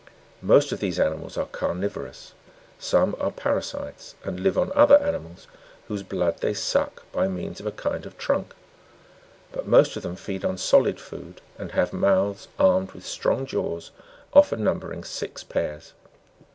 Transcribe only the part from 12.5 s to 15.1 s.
armed with strong jaws, often numbering